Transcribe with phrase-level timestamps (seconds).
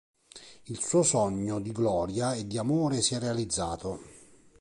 [0.65, 4.01] Il suo sogno di gloria e di amore si è realizzato.